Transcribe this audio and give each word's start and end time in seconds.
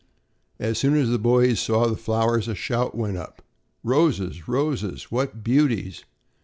As 0.57 0.79
soon 0.79 0.95
as 0.95 1.11
the 1.11 1.19
boys 1.19 1.59
saw 1.59 1.85
the 1.85 1.95
flowers, 1.95 2.47
a 2.47 2.55
shout 2.55 2.95
went 2.97 3.17
up: 3.17 3.43
"Roses! 3.83 4.47
roses! 4.47 5.11
What 5.11 5.43
beauties!" 5.43 6.05